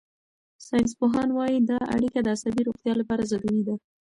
ساینسپوهان 0.67 1.29
وايي 1.33 1.59
دا 1.69 1.79
اړیکه 1.95 2.19
د 2.23 2.27
عصبي 2.35 2.61
روغتیا 2.67 2.93
لپاره 3.01 3.29
ضروري 3.31 3.61
ده. 3.67 3.75